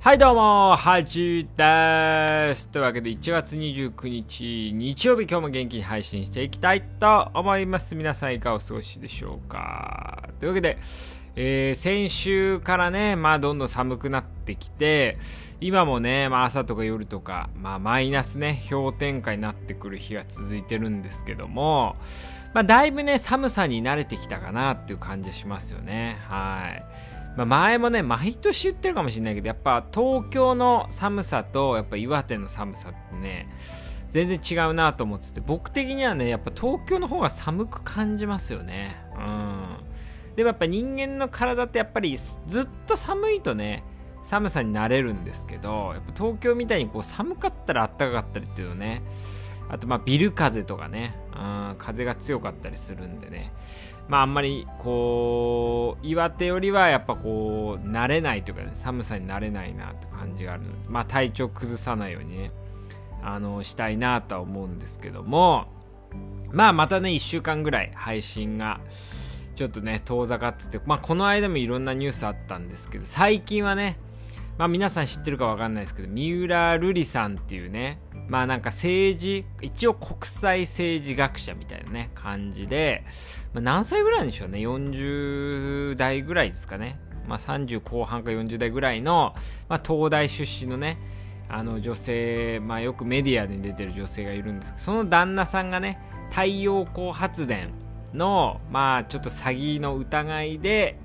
[0.00, 2.68] はいどうも、はじです。
[2.68, 7.94] というわけで1月29日日曜日今日も元気に配信していきたいと思います。
[7.94, 10.76] 皆さんいかがお過ごしでしょうかというわけで、
[11.34, 15.18] えー、先週からね、まあどんどん寒くなってきて、
[15.60, 21.96] 今もね、まあ朝とか夜とか、まあマイナスね、氷点下になってくる日が続いてるんですけども、
[22.52, 26.18] まあだいぶね、寒さに慣れてきたかなっていう感じがしますよね。
[26.28, 26.84] はい。
[27.36, 33.48] まあ、前もね、毎年言ってるかもしれないけど、やっぱ東京の寒さと、やっぱ岩手の寒さってね、
[34.10, 38.96] 全然違うなと思ってて、僕的にはね、やっぱ東京の方が寒く感じますよね。
[39.16, 39.41] うん。
[40.36, 43.84] でもやっぱ人間の体ってやっぱりずっと寒いとね、
[44.24, 49.02] 寒さになれるんですけど、やっぱ東京みたいにこう寒かったら暖かかったりっていうのね、
[49.68, 51.38] あとまあビル風とかね、う
[51.72, 53.52] ん、風が強かったりするんでね、
[54.08, 62.52] まああんまりこう岩手よりはやっぱこう慣れないというかね寒さに慣れないなって感じがあるのでまあ体調崩さないようにね
[63.22, 65.66] あのしたいなとは思うんですけども
[66.50, 68.80] まあまたね1週間ぐらい配信が
[69.62, 73.96] ちょっとね遠ざかっててまあこの間もいろんなニュースあったんですけど最近はね
[74.58, 83.04] まあ皆さん知ってるかわかんないですけど三浦瑠麗さんっていうねまあなんか政治、一応国際政治学者みたいなね、感じで、
[83.52, 86.98] まあ、何歳ぐらいでしょうね、40代ぐらいですかね。
[87.28, 89.34] まあ30後半か40代ぐらいの、
[89.68, 90.98] まあ東大出身のね、
[91.48, 95.98] あの女性、まあよくメディアで出てる女性がいるんですけど、その旦那さんがね、
[96.30, 97.70] 太陽光発電
[98.14, 100.98] の、まあちょっと詐欺の疑いで、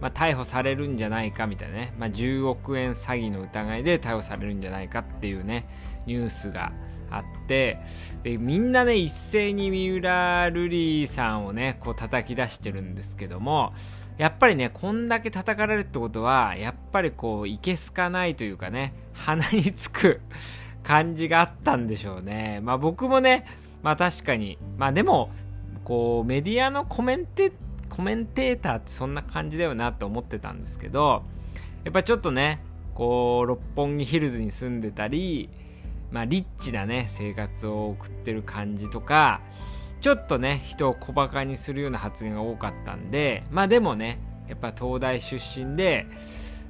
[0.00, 5.68] まあ、逮捕されるんじゃないかみたいなね、まあ、10億円詐欺の疑いで逮捕されるんじゃないかっていうね、
[6.06, 6.72] ニュースが
[7.10, 7.78] あって。
[8.22, 13.72] でみんなね一斉に三浦瑠麗さんをねこう叩き出してるんですけども
[14.18, 20.20] やっぱりねこんだけ叩かれるってことはやっぱりこういけすかないというかね鼻につく
[20.82, 22.60] 感じがあったんでしょうね。
[22.62, 23.46] まあ僕もね
[23.82, 24.58] まあ確かに。
[24.76, 25.30] まあでも
[25.84, 27.52] こうメディアのコメンテ
[27.88, 31.24] コメンテーターってそんな感じだよなって思ってたんですけど
[31.84, 32.62] やっぱちょっとね
[32.94, 35.50] こう六本木ヒルズに住んでたり
[36.10, 39.40] まあ、リッチなね、生活を送ってる感じとか、
[40.00, 44.18] ちょっとね、人を小馬鹿にするような発言が多かったんで、まあでもね、
[44.48, 46.06] やっぱ東大出身で、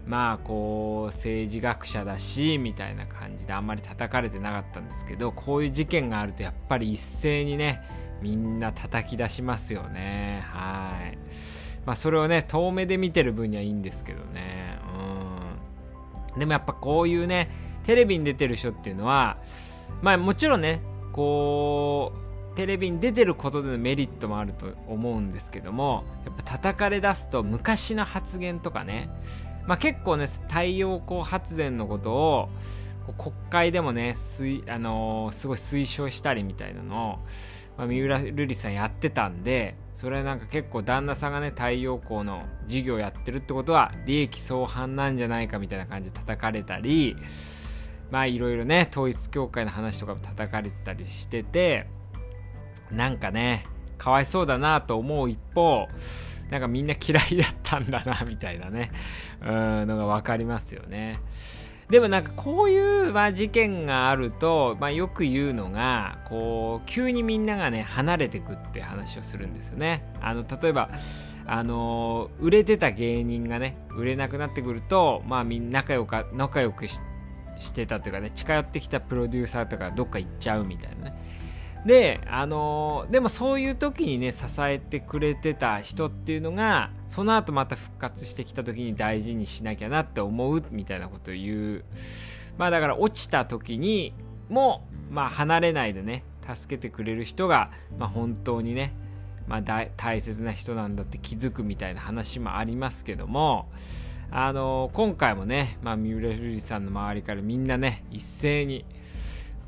[0.06, 7.82] まあこう、政治学者だし、みたいな感じであんまり叩かれてなかったんですけど、こういう事件があるとやっぱり一斉にね、
[8.20, 10.44] みんな叩き出しますよね。
[10.46, 11.18] はい。
[11.86, 14.78] まあそれをね、遠目で見てる分にはいいんですけどね。
[16.34, 16.38] うん。
[16.38, 17.50] でもやっぱこういうね、
[17.84, 19.38] テレビに出てる人っていうのは
[20.02, 20.82] まあもちろんね
[21.12, 22.12] こ
[22.52, 29.10] うテレビに出てることでのメリットもあると思うんですけどもやっぱ叩かれ出すと昔の発言とかね
[29.66, 32.48] まあ結構ね太陽光発電のことを
[33.18, 34.14] 国会でもね
[34.68, 37.18] あのー、すごい推奨したりみたいなのを、
[37.80, 47.16] まあ、三浦瑠麗さんやってたんでそれはなんか結構旦那さんがね太陽光の事業やってるってことは利益相反なんじゃないかみたいな感じで叩かれたり
[48.10, 51.86] まあいろいろね統一教会の話とかも叩かれてたりしてて
[52.92, 53.64] なんかね
[53.96, 55.88] かわいそうだなと思う一方
[56.50, 58.92] なんかみんな嫌いだったんだなみたいなね
[59.40, 61.18] うんのが分かりますよね。
[61.90, 70.04] でもなんかこういう、まあ、事件があると、まあ、よく言うのがこう急にみんながね離れてくって話をするんですよね。
[70.20, 70.90] あの例えば
[71.46, 77.00] あの売れてた芸人がね売れなくなってくるとまあみんな仲良か仲良くし
[77.58, 81.14] してたというかね近寄ってきたプロデューサーとかどっか行っちゃうみたいなね。
[81.86, 91.84] であの、でもそういう時にね支えてくれてた人っていうのがその後また復活してきた時に大事にしなきゃなって思うみたいなことを言う。
[92.58, 94.12] まあだから落ちた時に
[94.48, 96.24] もまあ離れないでね
[96.54, 98.92] 助けてくれる人が、まあ、本当にね、
[99.46, 103.70] まあ、大切な人なんだって気づくみたいな話もありますけども。
[104.32, 108.84] あの今回もね、まあ、三浦瑠麗さんの周りからみんなね一斉に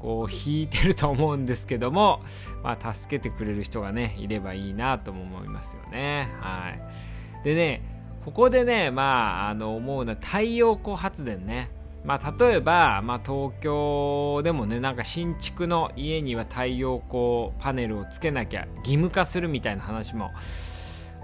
[0.02, 2.20] こう引いてると思うんですけども、
[2.64, 6.28] まあ、助けてくれる人がねいればいいなとも思いますよね。
[6.40, 7.82] はい、でね
[8.25, 11.70] ここでね、まあ、あの思うのは太陽光発電ね。
[12.04, 20.32] まあ、例えば、まあ、東京でもねなんか新築の家には太陽光パネルをつけなきゃ義務化するみたいな話も、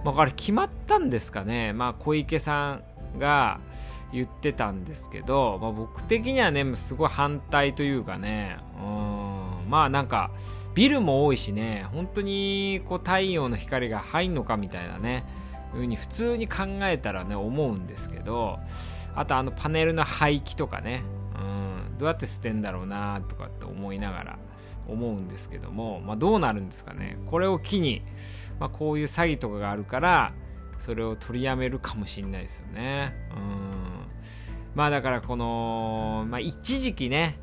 [0.04, 3.58] まあ、これ決まったんですかね、まあ、小池さんが
[4.12, 8.82] 言ってたんですけど、まあ、僕的にはねすごい反対というかねう
[9.66, 10.30] んまあなんか
[10.74, 15.24] ビルも多いしね本当にこう太陽の光が入んのかみたいなね
[15.72, 18.58] ふうに普通に考えたらね思うんですけど
[19.14, 21.02] あとあのパネルの廃棄とかね、
[21.36, 24.38] うん、どうやって捨てんだろうなとかって思いながら
[24.86, 28.02] 思うんですけども、まあ、どうなるんですかねこれを機に、
[28.58, 30.32] まあ、こういう詐欺とかがあるから
[30.78, 33.12] それを取りやめるかもしんないですよね。
[33.36, 33.67] うん。
[34.74, 37.38] まあだからこの、まあ、一時期ね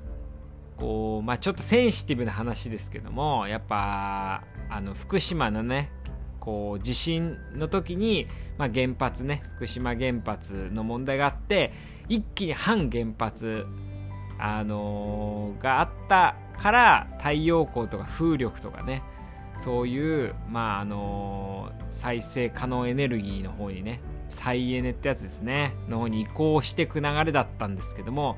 [0.78, 5.92] こう、まあ、ちょっとセンシティブな話ですけどもやっぱあの福島のね
[6.40, 8.28] こう地震の時に、
[8.58, 11.74] まあ、原発ね福島原発の問題があって
[12.08, 13.66] 一気に反原発、
[14.38, 19.02] あのー、があったから太陽光とか風力とかね
[19.58, 25.74] そういうまああのー、再生可能エネルギーの方にね再エネってやつですね。
[25.90, 28.38] の方に移行していく流れだったんですけども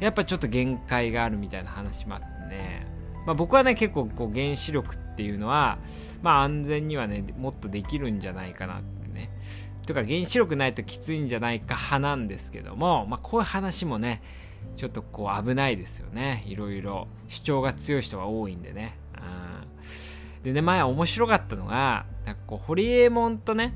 [0.00, 2.86] やっぱちょっと限界があるみたいな話もあってね、
[3.26, 5.78] まあ、僕はね結構こう原子力っていうのは
[6.22, 9.30] まあ安全にはねもっとできるんじゃないかなってね。
[9.86, 14.22] とか原子力ないときついんじゃないか派なんですけども、まあ、こういう話もね
[14.76, 16.44] ちょっとこう危ないですよね。
[16.46, 17.08] いろいろ。
[17.30, 23.72] 主張が強い人が多いんでね、うん、でね前面白かったのがなんかこう堀エモ門とね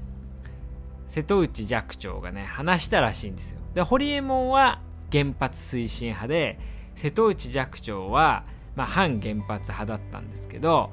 [1.15, 3.61] 瀬戸内寂聴がね話したらしいんですよ。
[3.73, 4.81] で堀エモ門は
[5.13, 6.59] 原発推進派で
[6.97, 8.45] 瀬戸内寂聴は、
[8.75, 10.93] まあ、反原発派だったんですけど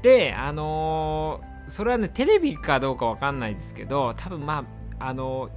[0.00, 4.64] であのー、それはねテレビかどうかわかんないですけど多分ま
[4.98, 5.50] ああの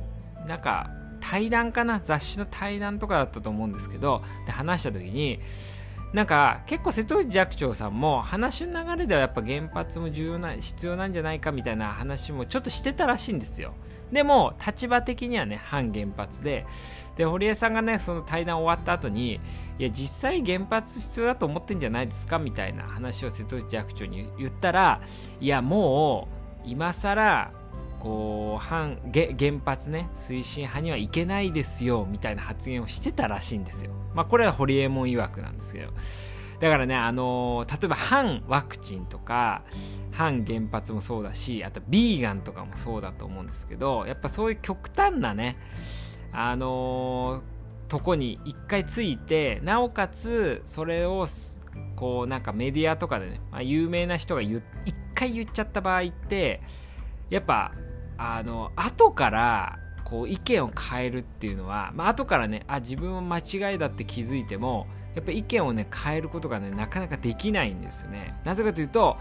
[0.43, 0.89] ー、なんか
[1.21, 2.01] 対談かな？
[2.03, 5.39] 雑誌の対談とかだったと思うんですけどで話した時に
[6.13, 13.73] なんか結構瀬戸内寂聴さんも話の流れではやっぱ原発も重要な必要なんじゃないかみたいな話もちょっとしてたらしいんですよ。
[14.11, 16.65] でも立場的にはね反原発で。
[17.15, 19.39] で堀江さんがねその対談終わった後に
[19.77, 24.99] いや実際原発必要だと思ってんじゃないですかみたいな話を瀬戸内寂聴に言ったら
[25.39, 26.27] いやも
[26.65, 27.51] う今更
[28.03, 29.33] こう反原
[29.65, 33.91] 発ね推進派にはいけないですよみたいな発言をしてたらしいんですよ。
[34.13, 35.93] まあこれは堀江門曰くなんですけど。
[36.59, 39.63] だからね、あのー、例えば反ワクチンとか
[40.11, 45.57] 反原発もそうだしあとビーガンとかもそうだと思うんですけどやっぱそういう極端なね
[46.31, 51.27] あのー、とこに一回ついてなおかつそれを
[51.97, 54.61] こうなんかメディアとかでね、まあ、有名な人が一
[55.15, 56.61] 回言っちゃった場合って
[57.29, 57.73] やっぱ
[58.17, 68.35] あの後からこう意見を変えるっていうのは、まあ後からねあ自分は間違いだって気づいてもやっぱり意見をね変えることがねなかなかできないんですよね。
[68.43, 69.17] なぜかというと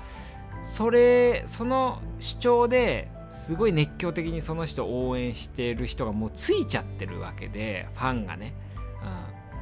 [0.62, 8.54] それその主張ですごい熱狂的にその人を応援している人がもうついちゃってるわけでファンがね、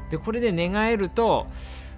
[0.05, 1.47] うん、でこれで願えると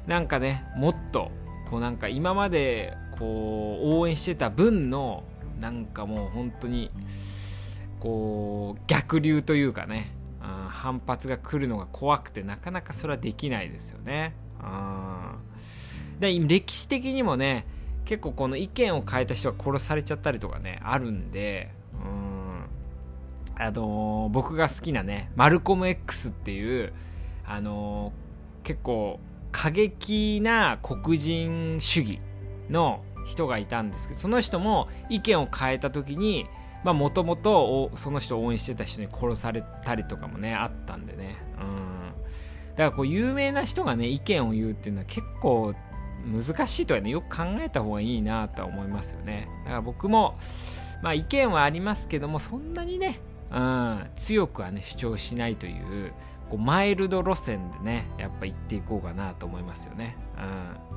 [0.06, 1.30] なんかねもっと
[1.70, 5.24] こうなんか今までこう応援してた分の
[5.62, 6.90] なんかもう本当に
[8.00, 10.10] こう逆流というかね、
[10.42, 17.64] うん、反発が来るのが怖くてなかなかそれはできないですよね、うん、で歴史的にもね
[18.04, 22.64] 結構この意見を変えた人が殺されちゃったりとかねあるんでうん。
[23.54, 26.92] あのー、僕が好きなねマルコム X っていう
[27.46, 29.20] あのー、結構
[29.52, 32.18] 過激な黒人主義
[32.68, 36.46] の人がいたんですけどその人も意見を変えた時に
[36.84, 41.36] もともとその人を応援してた人に殺されたりとかもねあったんでね。
[41.60, 42.12] うん。
[42.72, 45.74] だからこう有名な人がね意見を言うっていうのは結構
[46.24, 49.48] 難しいとはねよく考えた方がいいなとは思いますよね。
[49.64, 50.36] だから僕も
[51.02, 53.20] まあ意見はありますけどもそんなにね、
[53.52, 56.12] うん、強くはね主張しないという
[56.48, 60.16] こうマイルド路線でねやっぱ行っていこうかなと思いますよね、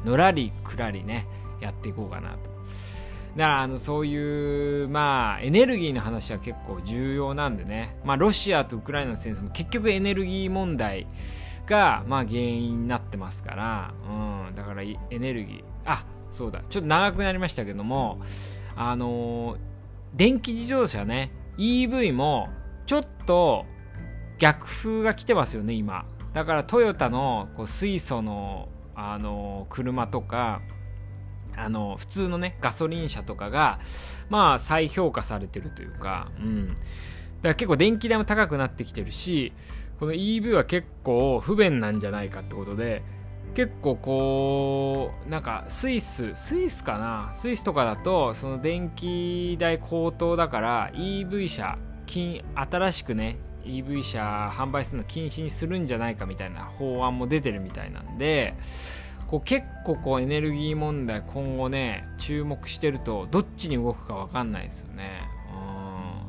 [0.03, 1.27] うん、のらりくらりね
[1.59, 2.37] やっていこうかなと。
[3.35, 7.97] だからあのそういうまあエネルギーの話は結構重要なんでね。
[8.05, 11.07] まあロシアとウクライナの戦争も結局エネルギー問題
[11.65, 13.93] が、まあ、原因になってますから、
[14.47, 18.21] うん、だからエネルギー、あそうだ、ちょっと長くなりましたけども、
[18.75, 19.57] あの、
[20.13, 22.49] 電気自動車ね、EV も
[22.85, 23.65] ちょっと
[24.37, 26.05] 逆風が来てますよね、今。
[26.33, 30.61] だからトヨタのこう水素の、あの、車とか、
[31.57, 33.79] あの普通のねガソリン車とかが
[34.29, 36.79] まあ再評価されてるというか、うん、だか
[37.43, 39.53] ら結構電気代も高くなってきてるし
[39.99, 43.03] この EV は結構不便なんじゃないかってことで
[43.53, 47.31] 結構こうなんかスイススイスかな？
[47.35, 58.55] スイスとかだとその電気代高騰だから EV 車新しくね EV 車販売するの禁止にするんじゃないかみたいな法案も出てるみたいなんで
[59.27, 65.27] こう結構こうエネルギー問題今後ね注目してるとどっちに動くか分かんないですよね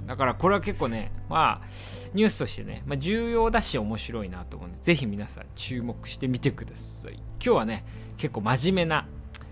[0.06, 1.66] だだからこれは結構ね、まあ、
[2.14, 7.14] ニュースとしてね、まあ、重要だし面白いなと思うんで、ぜひ皆さん注目してみてください。
[7.14, 7.84] 今日はね、
[8.16, 9.06] 結構真面目な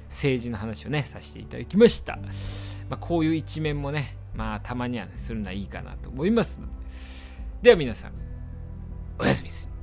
[0.08, 2.16] 政治の話をね、させていただきました。
[2.88, 6.72] まあ、こういう一面もね、まあ、たまにはね、するのはいいかなと思いますので。
[7.62, 8.12] では皆さん、
[9.18, 9.73] おやすみです。